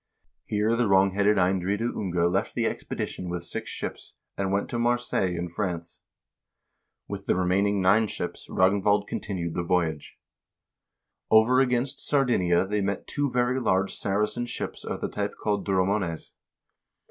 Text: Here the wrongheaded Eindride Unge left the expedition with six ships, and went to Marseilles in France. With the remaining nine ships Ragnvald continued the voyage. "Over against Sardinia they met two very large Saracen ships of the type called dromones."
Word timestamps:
Here 0.45 0.75
the 0.75 0.87
wrongheaded 0.87 1.37
Eindride 1.37 1.81
Unge 1.83 2.27
left 2.31 2.55
the 2.55 2.65
expedition 2.65 3.29
with 3.29 3.43
six 3.43 3.69
ships, 3.69 4.15
and 4.35 4.51
went 4.51 4.67
to 4.71 4.79
Marseilles 4.79 5.37
in 5.37 5.47
France. 5.47 5.99
With 7.07 7.27
the 7.27 7.35
remaining 7.35 7.83
nine 7.83 8.07
ships 8.07 8.47
Ragnvald 8.49 9.05
continued 9.07 9.53
the 9.53 9.61
voyage. 9.63 10.17
"Over 11.29 11.59
against 11.61 11.99
Sardinia 12.03 12.65
they 12.65 12.81
met 12.81 13.05
two 13.05 13.29
very 13.29 13.59
large 13.59 13.93
Saracen 13.93 14.47
ships 14.47 14.83
of 14.83 15.01
the 15.01 15.07
type 15.07 15.35
called 15.39 15.67
dromones." 15.67 16.31